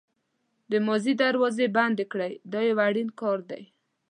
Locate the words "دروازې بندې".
1.23-2.05